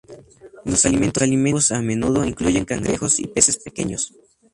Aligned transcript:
Los 0.65 0.83
alimentos 0.87 1.29
vivos 1.29 1.71
a 1.71 1.79
menudo 1.79 2.25
incluyen 2.25 2.65
cangrejos 2.65 3.19
y 3.19 3.27
peces 3.27 3.57
pequeños. 3.57 4.11